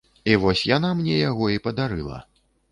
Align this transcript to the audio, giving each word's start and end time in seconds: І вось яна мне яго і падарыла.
І 0.29 0.37
вось 0.45 0.63
яна 0.69 0.89
мне 1.03 1.15
яго 1.29 1.53
і 1.59 1.63
падарыла. 1.69 2.19